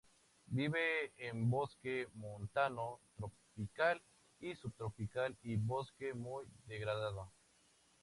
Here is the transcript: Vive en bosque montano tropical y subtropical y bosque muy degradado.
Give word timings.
Vive 0.47 1.13
en 1.19 1.47
bosque 1.51 2.07
montano 2.15 3.01
tropical 3.15 4.01
y 4.39 4.55
subtropical 4.55 5.37
y 5.43 5.57
bosque 5.57 6.15
muy 6.15 6.47
degradado. 6.65 7.31